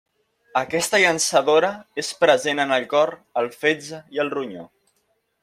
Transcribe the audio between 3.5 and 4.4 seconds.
fetge i el